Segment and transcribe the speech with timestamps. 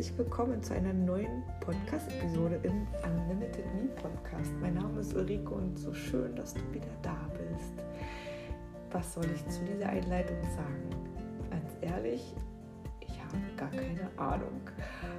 [0.00, 4.50] herzlich willkommen zu einer neuen Podcast-Episode im Unlimited Me Podcast.
[4.58, 7.74] Mein Name ist Ulrike und so schön, dass du wieder da bist.
[8.92, 10.88] Was soll ich zu dieser Einleitung sagen?
[11.50, 12.34] Ganz ehrlich,
[13.00, 14.62] ich habe gar keine Ahnung,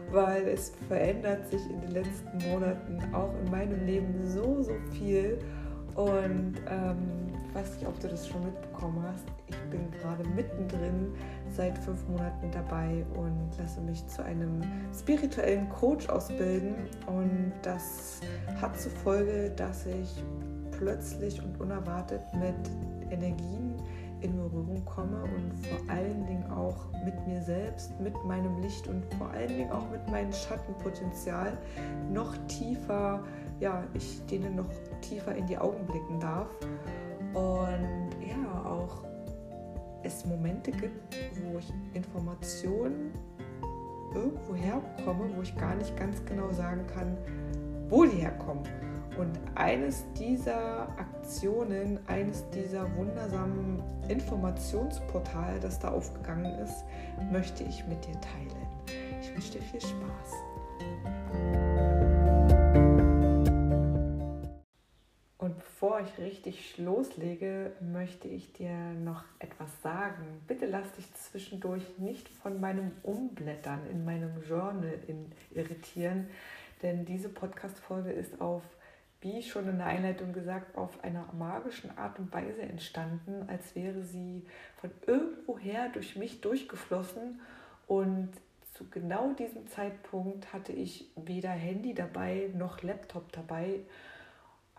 [0.09, 5.37] weil es verändert sich in den letzten Monaten auch in meinem Leben so, so viel.
[5.93, 9.25] Und ähm, ich weiß nicht, ob du das schon mitbekommen hast.
[9.47, 11.13] Ich bin gerade mittendrin
[11.49, 14.61] seit fünf Monaten dabei und lasse mich zu einem
[14.97, 16.75] spirituellen Coach ausbilden.
[17.07, 18.21] Und das
[18.61, 20.23] hat zur Folge, dass ich
[20.71, 22.55] plötzlich und unerwartet mit
[23.11, 23.75] Energien
[24.21, 29.03] in Berührung komme und vor allen Dingen auch mit mir selbst, mit meinem Licht und
[29.15, 31.57] vor allen Dingen auch mit meinem Schattenpotenzial
[32.13, 33.23] noch tiefer,
[33.59, 34.69] ja, ich denen noch
[35.01, 36.47] tiefer in die Augen blicken darf.
[37.33, 39.03] Und ja, auch
[40.03, 43.11] es Momente gibt, wo ich Informationen
[44.13, 47.17] irgendwo herbekomme, wo ich gar nicht ganz genau sagen kann,
[47.89, 48.63] wo die herkommen.
[49.17, 56.83] Und eines dieser Aktionen, eines dieser wundersamen Informationsportale, das da aufgegangen ist,
[57.31, 58.67] möchte ich mit dir teilen.
[59.21, 60.33] Ich wünsche dir viel Spaß.
[66.03, 70.41] Ich richtig loslege, möchte ich dir noch etwas sagen.
[70.47, 74.99] Bitte lass dich zwischendurch nicht von meinem Umblättern in meinem Journal
[75.53, 76.27] irritieren,
[76.81, 78.63] denn diese Podcast-Folge ist auf,
[79.21, 84.03] wie schon in der Einleitung gesagt, auf einer magischen Art und Weise entstanden, als wäre
[84.03, 84.43] sie
[84.79, 87.39] von irgendwoher durch mich durchgeflossen
[87.87, 88.29] und
[88.73, 93.81] zu genau diesem Zeitpunkt hatte ich weder Handy dabei noch Laptop dabei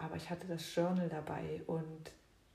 [0.03, 2.11] aber ich hatte das Journal dabei und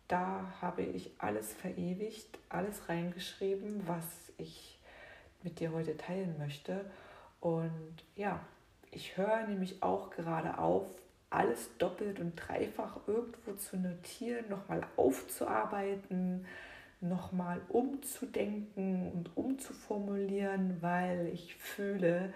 [0.07, 4.03] da habe ich alles verewigt, alles reingeschrieben, was
[4.37, 4.79] ich
[5.43, 6.85] mit dir heute teilen möchte.
[7.39, 8.39] Und ja,
[8.91, 10.85] ich höre nämlich auch gerade auf,
[11.29, 16.45] alles doppelt und dreifach irgendwo zu notieren, nochmal aufzuarbeiten,
[17.01, 22.33] nochmal umzudenken und umzuformulieren, weil ich fühle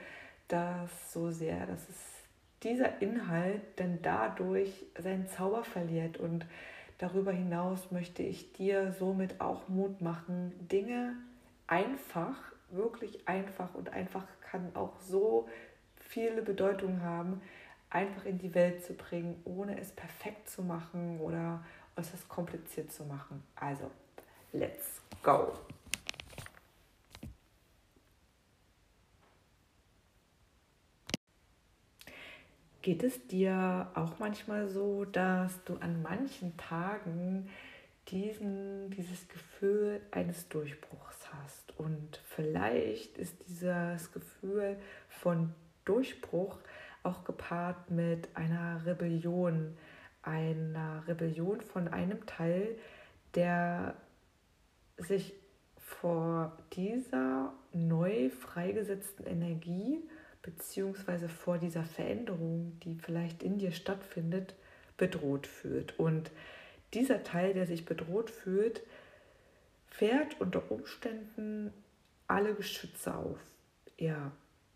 [0.50, 2.21] das so sehr, dass es
[2.64, 6.18] dieser Inhalt dann dadurch seinen Zauber verliert.
[6.18, 6.46] Und
[6.98, 11.16] darüber hinaus möchte ich dir somit auch Mut machen, Dinge
[11.68, 12.38] einfach,
[12.70, 15.48] wirklich einfach und einfach kann auch so
[15.96, 17.42] viele Bedeutungen haben,
[17.90, 21.64] einfach in die Welt zu bringen, ohne es perfekt zu machen oder
[21.98, 23.44] äußerst kompliziert zu machen.
[23.56, 23.90] Also,
[24.54, 25.54] let's go!
[32.82, 37.48] Geht es dir auch manchmal so, dass du an manchen Tagen
[38.08, 41.78] diesen, dieses Gefühl eines Durchbruchs hast?
[41.78, 44.78] Und vielleicht ist dieses Gefühl
[45.10, 45.54] von
[45.86, 46.58] Durchbruch
[47.04, 49.78] auch gepaart mit einer Rebellion,
[50.24, 52.78] einer Rebellion von einem Teil,
[53.36, 53.96] der
[54.98, 55.36] sich
[55.78, 60.02] vor dieser neu freigesetzten Energie
[60.42, 64.56] beziehungsweise vor dieser Veränderung, die vielleicht in dir stattfindet,
[64.98, 65.98] bedroht fühlt.
[66.00, 66.32] Und
[66.94, 68.82] dieser Teil, der sich bedroht fühlt,
[69.88, 71.74] fährt unter Umständen
[72.28, 73.40] alle Geschütze auf.
[73.98, 74.32] Er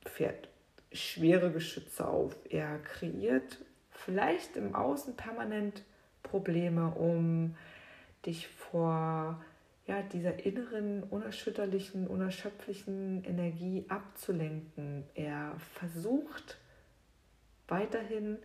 [0.05, 0.49] fährt
[0.91, 2.35] schwere Geschütze auf.
[2.49, 3.59] Er kreiert
[3.91, 5.83] vielleicht im Außen permanent
[6.23, 7.55] Probleme, um
[8.25, 9.43] dich vor
[9.87, 15.03] ja, dieser inneren, unerschütterlichen, unerschöpflichen Energie abzulenken.
[15.13, 16.57] Er versucht
[17.67, 18.37] weiterhin,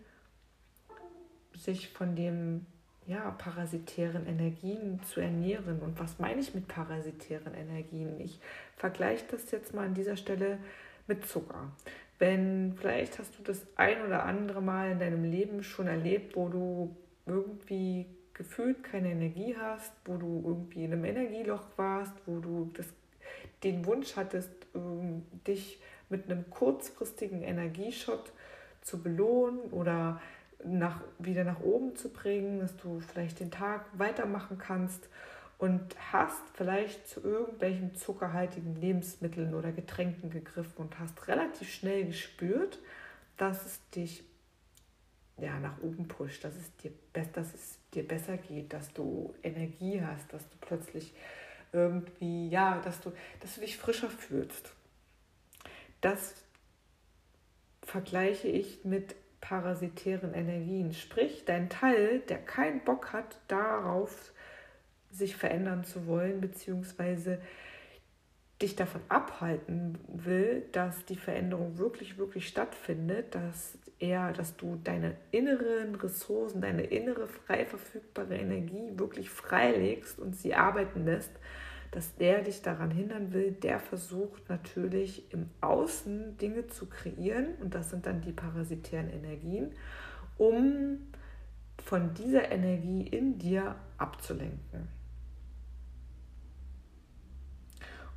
[1.54, 2.66] sich von dem
[3.06, 5.80] ja, parasitären Energien zu ernähren.
[5.80, 8.20] Und was meine ich mit parasitären Energien?
[8.20, 8.38] Ich
[8.76, 10.58] vergleiche das jetzt mal an dieser Stelle
[11.06, 11.72] mit Zucker.
[12.18, 16.48] Wenn vielleicht hast du das ein oder andere Mal in deinem Leben schon erlebt, wo
[16.48, 16.96] du
[17.26, 18.06] irgendwie
[18.40, 22.86] gefühlt keine Energie hast, wo du irgendwie in einem Energieloch warst, wo du das,
[23.62, 25.78] den Wunsch hattest, ähm, dich
[26.08, 28.32] mit einem kurzfristigen Energieschott
[28.80, 30.22] zu belohnen oder
[30.64, 35.10] nach, wieder nach oben zu bringen, dass du vielleicht den Tag weitermachen kannst
[35.58, 42.78] und hast vielleicht zu irgendwelchen zuckerhaltigen Lebensmitteln oder Getränken gegriffen und hast relativ schnell gespürt,
[43.36, 44.24] dass es dich
[45.36, 46.92] ja, nach oben pusht, dass es, dir,
[47.34, 51.14] dass es dir besser geht, dass du Energie hast, dass du plötzlich
[51.72, 54.72] irgendwie, ja, dass du, dass du dich frischer fühlst.
[56.00, 56.34] Das
[57.82, 60.92] vergleiche ich mit parasitären Energien.
[60.92, 64.32] Sprich, dein Teil, der keinen Bock hat darauf,
[65.10, 67.40] sich verändern zu wollen, beziehungsweise
[68.60, 75.16] dich davon abhalten will, dass die Veränderung wirklich, wirklich stattfindet, dass er, dass du deine
[75.30, 81.32] inneren Ressourcen, deine innere frei verfügbare Energie wirklich freilegst und sie arbeiten lässt,
[81.90, 87.74] dass der dich daran hindern will, der versucht natürlich im Außen Dinge zu kreieren und
[87.74, 89.72] das sind dann die parasitären Energien,
[90.38, 90.98] um
[91.84, 94.99] von dieser Energie in dir abzulenken.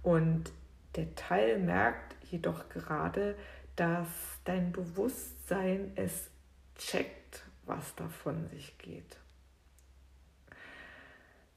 [0.03, 0.51] Und
[0.95, 3.35] der Teil merkt jedoch gerade,
[3.75, 4.07] dass
[4.44, 6.29] dein Bewusstsein es
[6.77, 9.17] checkt, was da von sich geht.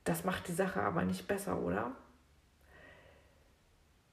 [0.05, 1.93] Das macht die Sache aber nicht besser, oder?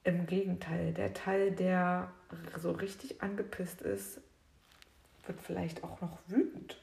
[0.04, 2.12] Im Gegenteil, der Teil, der
[2.58, 4.20] so richtig angepisst ist,
[5.28, 6.82] wird vielleicht auch noch wütend.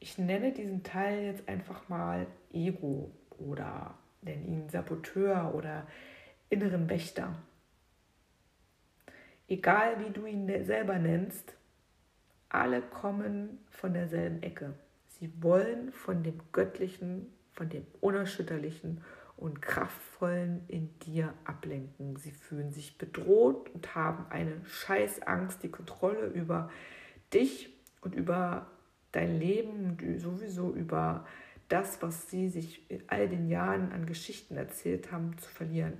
[0.00, 5.86] Ich nenne diesen Teil jetzt einfach mal Ego oder nenne ihn Saboteur oder
[6.50, 7.34] inneren Wächter.
[9.48, 11.54] Egal wie du ihn ne-, selber nennst,
[12.48, 14.74] alle kommen von derselben Ecke.
[15.08, 19.02] Sie wollen von dem Göttlichen, von dem Unerschütterlichen
[19.36, 22.16] und Kraftvollen in dir ablenken.
[22.16, 26.70] Sie fühlen sich bedroht und haben eine Scheißangst, die Kontrolle über
[27.32, 28.66] dich und über
[29.12, 31.26] dein Leben und sowieso über
[31.68, 35.98] das, was sie sich in all den Jahren an Geschichten erzählt haben, zu verlieren.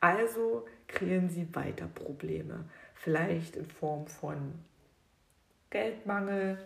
[0.00, 2.64] Also kreieren sie weiter Probleme,
[2.94, 4.54] vielleicht in Form von
[5.70, 6.58] Geldmangel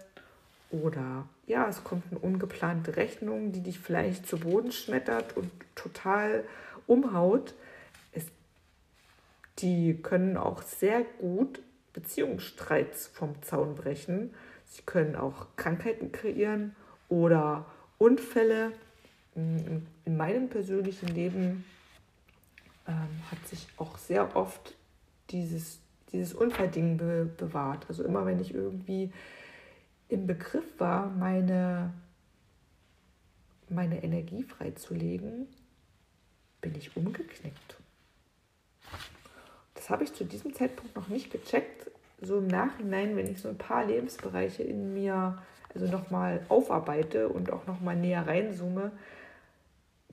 [0.70, 6.44] oder ja, es kommt eine ungeplante Rechnung, die dich vielleicht zu Boden schmettert und total
[6.86, 7.54] umhaut.
[8.12, 8.26] Es,
[9.58, 11.60] die können auch sehr gut
[11.92, 14.34] Beziehungsstreits vom Zaun brechen.
[14.66, 16.74] Sie können auch Krankheiten kreieren
[17.08, 17.64] oder
[17.98, 18.72] Unfälle.
[19.34, 21.64] In meinem persönlichen Leben
[22.88, 24.74] ähm, hat sich auch sehr oft
[25.30, 25.78] dieses,
[26.12, 27.84] dieses Unfallding be bewahrt.
[27.88, 29.12] Also immer wenn ich irgendwie
[30.08, 31.92] im Begriff war, meine,
[33.68, 35.48] meine Energie freizulegen,
[36.60, 37.76] bin ich umgeknickt.
[39.74, 41.90] Das habe ich zu diesem Zeitpunkt noch nicht gecheckt.
[42.22, 45.42] So im Nachhinein, wenn ich so ein paar Lebensbereiche in mir
[45.76, 48.92] also nochmal aufarbeite und auch nochmal näher reinzoome,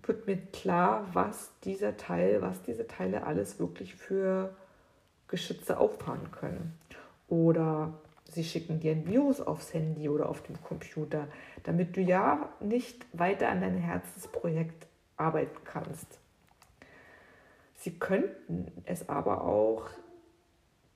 [0.03, 4.53] wird mir klar, was dieser Teil, was diese Teile alles wirklich für
[5.29, 6.77] Geschütze auffahren können.
[7.29, 7.93] Oder
[8.29, 11.27] sie schicken dir ein Virus aufs Handy oder auf dem Computer,
[11.63, 16.19] damit du ja nicht weiter an deinem Herzensprojekt arbeiten kannst.
[17.77, 19.89] Sie könnten es aber auch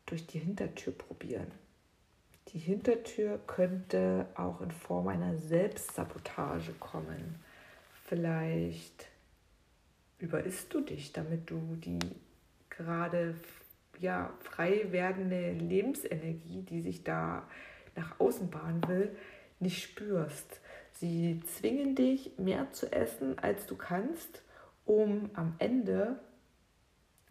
[0.06, 1.52] durch die Hintertür probieren.
[2.54, 7.44] Die Hintertür könnte auch in Form einer Selbstsabotage kommen.
[8.06, 9.08] Vielleicht
[10.20, 12.00] überisst du dich, damit du die
[12.70, 13.36] gerade
[14.00, 17.48] ja, frei werdende Lebensenergie, die sich da
[17.96, 19.16] nach außen bahnen will,
[19.60, 20.62] nicht spürst.
[20.94, 24.42] Sie zwingen dich, mehr zu essen, als du kannst,
[24.86, 26.20] um am Ende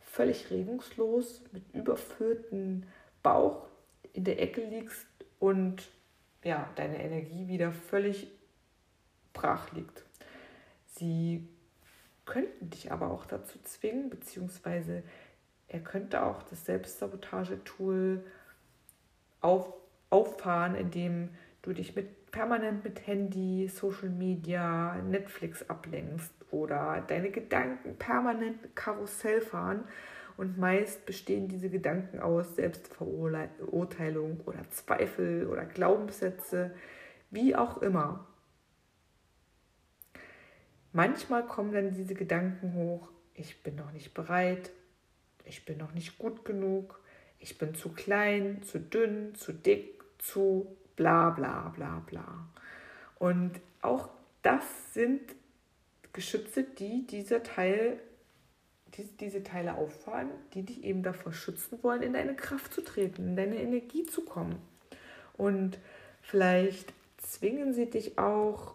[0.01, 2.85] völlig regungslos mit überfülltem
[3.23, 3.67] Bauch
[4.17, 5.07] in der Ecke liegst
[5.39, 5.89] und
[6.43, 8.29] ja, deine Energie wieder völlig
[9.33, 10.05] brach liegt.
[10.95, 11.47] Sie
[12.25, 15.03] könnten dich aber auch dazu zwingen, beziehungsweise
[15.69, 18.25] er könnte auch das Selbstsabotage-Tool
[19.41, 19.73] auf,
[20.11, 21.31] auffahren, indem
[21.63, 29.41] du dich mit, permanent mit Handy, Social Media, Netflix ablenkst oder deine Gedanken permanent Karussell
[29.41, 29.85] fahren.
[30.37, 36.75] Und meist bestehen diese Gedanken aus Selbstverurteilung oder Zweifel oder Glaubenssätze,
[37.31, 38.27] wie auch immer.
[40.93, 44.71] Manchmal kommen dann diese Gedanken hoch, ich bin noch nicht bereit,
[45.45, 47.01] ich bin noch nicht gut genug,
[47.39, 52.49] ich bin zu klein, zu dünn, zu dick, zu bla bla bla bla.
[53.19, 54.09] Und auch
[54.43, 55.21] das sind
[56.13, 58.01] Geschütze, die dieser Teil,
[58.95, 63.29] die, diese Teile auffahren, die dich eben davor schützen wollen, in deine Kraft zu treten,
[63.29, 64.57] in deine Energie zu kommen.
[65.37, 65.79] Und
[66.23, 68.75] vielleicht zwingen sie dich auch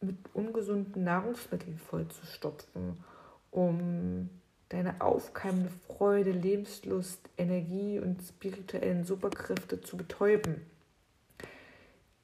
[0.00, 3.04] mit ungesunden Nahrungsmitteln vollzustopfen,
[3.50, 4.30] um
[4.70, 10.62] deine aufkeimende Freude, Lebenslust, Energie und spirituellen Superkräfte zu betäuben.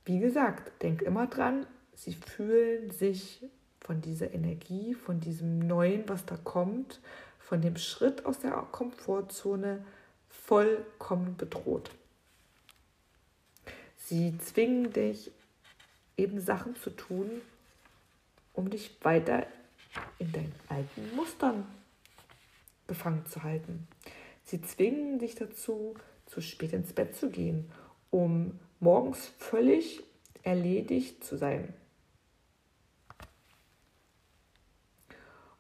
[0.05, 3.45] Wie gesagt, denk immer dran, sie fühlen sich
[3.87, 7.01] von dieser Energie, von diesem Neuen, was da kommt,
[7.39, 9.85] von dem Schritt aus der Komfortzone
[10.29, 11.91] vollkommen bedroht.
[13.97, 15.31] Sie zwingen dich,
[16.17, 17.31] eben Sachen zu tun,
[18.55, 19.47] um dich weiter
[20.19, 21.65] in deinen alten Mustern
[22.89, 23.87] gefangen zu halten.
[24.43, 25.95] Sie zwingen dich dazu,
[26.27, 27.71] zu spät ins Bett zu gehen,
[28.11, 30.03] um morgens völlig
[30.43, 31.73] erledigt zu sein.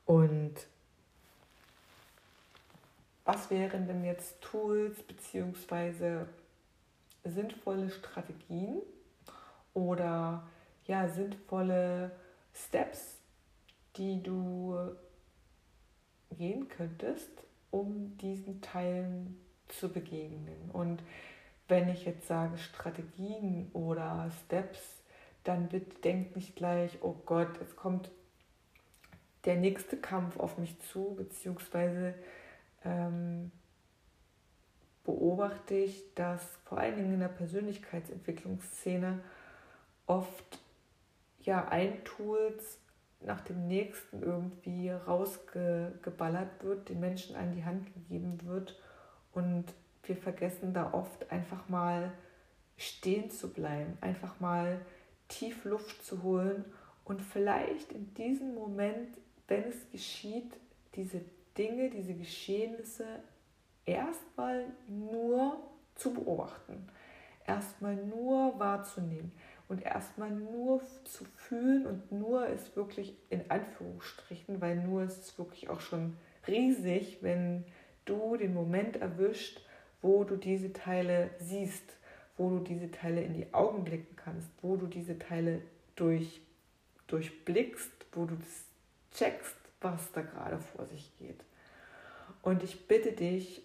[0.06, 0.54] Und
[3.24, 6.26] was wären denn jetzt Tools bzw.
[7.24, 8.80] sinnvolle Strategien
[9.74, 10.46] oder
[10.86, 12.12] ja, sinnvolle
[12.54, 13.18] Steps,
[13.96, 14.78] die du
[16.30, 17.30] gehen könntest,
[17.70, 20.70] um diesen Teilen zu begegnen.
[20.72, 21.02] Und
[21.66, 25.02] wenn ich jetzt sage Strategien oder Steps,
[25.42, 28.10] dann bitte denkt nicht gleich, oh Gott, es kommt
[29.46, 32.14] der nächste Kampf auf mich zu, beziehungsweise
[32.84, 33.50] ähm,
[35.04, 39.20] beobachte ich, dass vor allen Dingen in der Persönlichkeitsentwicklungsszene
[40.06, 40.58] oft
[41.40, 42.78] ja ein Tools
[43.20, 48.78] nach dem nächsten irgendwie rausgeballert wird, den Menschen an die Hand gegeben wird
[49.32, 49.64] und
[50.02, 52.12] wir vergessen da oft einfach mal
[52.76, 54.80] stehen zu bleiben, einfach mal
[55.28, 56.64] tief Luft zu holen
[57.04, 59.16] und vielleicht in diesem Moment,
[59.48, 60.52] wenn es geschieht,
[60.94, 61.20] diese
[61.56, 63.06] Dinge, diese Geschehnisse
[63.84, 65.58] erstmal nur
[65.94, 66.88] zu beobachten,
[67.46, 69.32] erstmal nur wahrzunehmen
[69.68, 75.38] und erstmal nur zu fühlen und nur ist wirklich in Anführungsstrichen, weil nur ist es
[75.38, 77.64] wirklich auch schon riesig, wenn
[78.04, 79.60] du den Moment erwischt,
[80.02, 81.96] wo du diese Teile siehst,
[82.36, 85.62] wo du diese Teile in die Augen blicken kannst, wo du diese Teile
[85.96, 86.42] durch,
[87.06, 88.64] durchblickst, wo du das
[89.16, 91.44] checkst, was da gerade vor sich geht.
[92.42, 93.62] Und ich bitte dich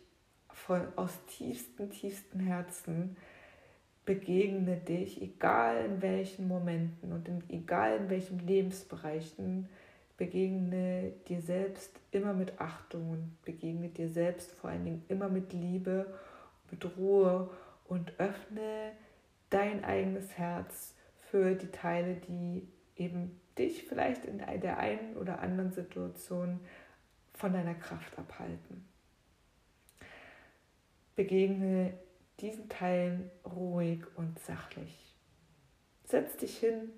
[0.49, 3.17] von, aus tiefstem, tiefstem Herzen,
[4.05, 9.69] begegne dich, egal in welchen Momenten und in, egal in welchen Lebensbereichen,
[10.17, 15.53] begegne dir selbst immer mit Achtung und begegne dir selbst vor allen Dingen immer mit
[15.53, 16.13] Liebe,
[16.69, 17.49] mit Ruhe
[17.87, 18.91] und öffne
[19.49, 20.95] dein eigenes Herz
[21.29, 26.59] für die Teile, die eben dich vielleicht in der einen oder anderen Situation
[27.33, 28.85] von deiner Kraft abhalten.
[31.15, 31.93] Begegne
[32.39, 35.15] diesen Teilen ruhig und sachlich.
[36.05, 36.89] Setz dich hin,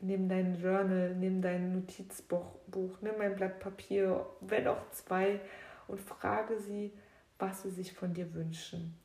[0.00, 2.60] nimm dein Journal, nimm dein Notizbuch,
[3.00, 5.40] nimm ein Blatt Papier, wenn auch zwei,
[5.88, 6.92] und frage sie,
[7.38, 8.96] was sie sich von dir wünschen.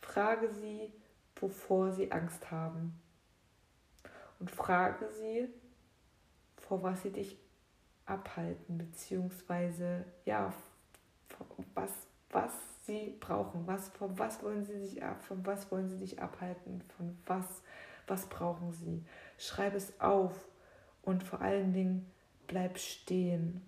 [0.00, 0.92] Frage sie,
[1.36, 2.98] wovor sie Angst haben.
[4.42, 5.48] Und frage sie,
[6.56, 7.38] vor was sie dich
[8.06, 10.52] abhalten, beziehungsweise ja,
[11.76, 11.92] was,
[12.30, 12.50] was
[12.84, 16.82] sie brauchen, was, von was wollen sie sich ab, von was wollen sie dich abhalten,
[16.96, 17.62] von was,
[18.08, 19.04] was brauchen sie.
[19.38, 20.34] Schreib es auf
[21.02, 22.10] und vor allen Dingen
[22.48, 23.62] bleib stehen.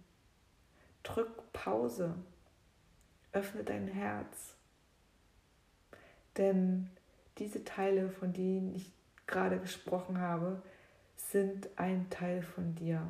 [1.04, 2.16] Drück Pause.
[3.30, 4.56] Öffne dein Herz.
[6.36, 6.90] Denn
[7.38, 8.90] diese Teile, von denen ich
[9.26, 10.62] gerade gesprochen habe,
[11.16, 13.08] sind ein Teil von dir.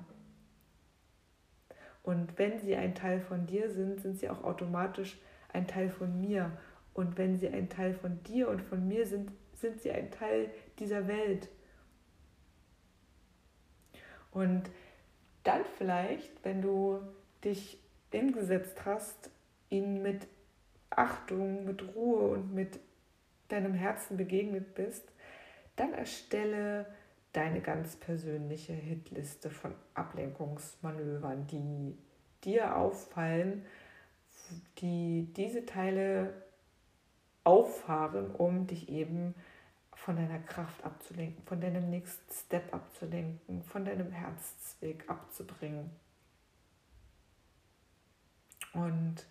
[2.03, 5.19] Und wenn sie ein Teil von dir sind, sind sie auch automatisch
[5.53, 6.53] ein Teil von mir.
[6.93, 10.51] Und wenn sie ein Teil von dir und von mir sind, sind sie ein Teil
[10.79, 11.49] dieser Welt.
[14.31, 14.71] Und
[15.45, 17.01] dann vielleicht, wenn du
[17.43, 17.79] dich
[18.11, 19.31] hingesetzt hast,
[19.71, 20.27] ihnen mit
[20.91, 22.79] Achtung, mit Ruhe und mit
[23.49, 25.11] deinem Herzen begegnet bist,
[25.77, 26.87] dann erstelle
[27.33, 31.97] deine ganz persönliche Hitliste von Ablenkungsmanövern, die
[32.45, 33.65] dir auffallen,
[34.79, 36.33] die diese Teile
[37.43, 39.35] auffahren, um dich eben
[39.95, 45.91] von deiner Kraft abzulenken, von deinem nächsten Step abzulenken, von deinem Herzweg abzubringen.
[48.75, 49.27] Und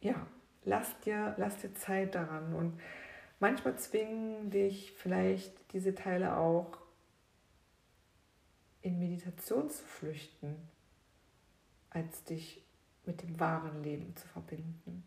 [0.00, 0.26] ja,
[0.64, 2.80] lass dir, lass dir Zeit daran und
[3.42, 6.78] Manchmal zwingen dich vielleicht diese Teile auch
[8.82, 10.54] in Meditation zu flüchten,
[11.90, 12.62] als dich
[13.04, 15.02] mit dem wahren Leben zu verbinden.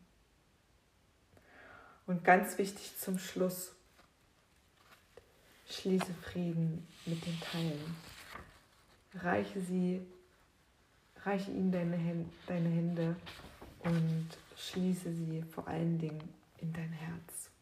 [2.07, 3.73] Und ganz wichtig zum Schluss,
[5.69, 7.95] schließe Frieden mit den Teilen.
[9.13, 10.05] Reiche sie,
[11.23, 13.15] reiche ihnen deine, Hände
[13.79, 14.27] und
[14.57, 17.54] schließe sie vor allen Dingen in dein Herz.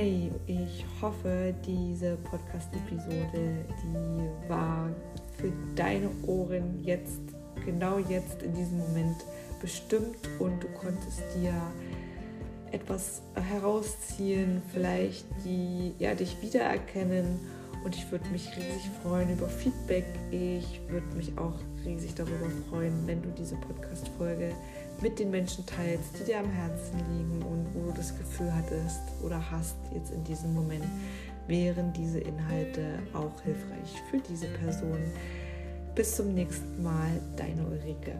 [0.00, 4.88] Hey, ich hoffe, diese Podcast-Episode, die war
[5.36, 7.20] für deine Ohren jetzt,
[7.64, 9.16] genau jetzt in diesem Moment
[9.60, 11.52] bestimmt und du konntest dir
[12.70, 17.40] etwas herausziehen, vielleicht die ja, dich wiedererkennen.
[17.84, 20.06] Und ich würde mich riesig freuen über Feedback.
[20.30, 24.52] Ich würde mich auch riesig darüber freuen, wenn du diese Podcast-Folge
[25.02, 29.00] mit den Menschen teilst, die dir am Herzen liegen und wo du das Gefühl hattest
[29.22, 30.84] oder hast jetzt in diesem Moment,
[31.46, 34.98] wären diese Inhalte auch hilfreich für diese Person.
[35.94, 38.12] Bis zum nächsten Mal, deine Ulrike.